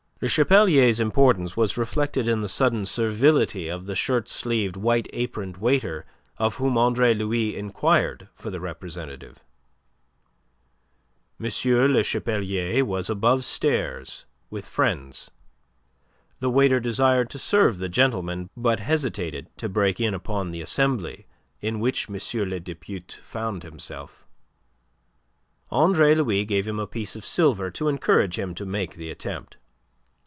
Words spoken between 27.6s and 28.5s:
to encourage